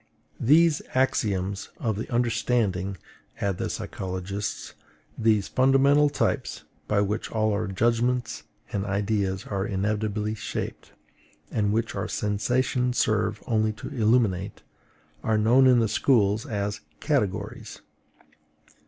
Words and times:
These 0.39 0.81
axioms 0.95 1.69
of 1.77 1.95
the 1.95 2.11
understanding, 2.11 2.97
add 3.39 3.59
the 3.59 3.69
psychologists, 3.69 4.73
these 5.15 5.47
fundamental 5.47 6.09
types, 6.09 6.63
by 6.87 7.01
which 7.01 7.29
all 7.31 7.53
our 7.53 7.67
judgments 7.67 8.41
and 8.73 8.83
ideas 8.83 9.45
are 9.45 9.63
inevitably 9.67 10.33
shaped, 10.33 10.93
and 11.51 11.71
which 11.71 11.93
our 11.93 12.07
sensations 12.07 12.97
serve 12.97 13.43
only 13.45 13.73
to 13.73 13.89
illuminate, 13.89 14.63
are 15.23 15.37
known 15.37 15.67
in 15.67 15.77
the 15.77 15.87
schools 15.87 16.47
as 16.47 16.81
CATEGORIES. 16.99 17.81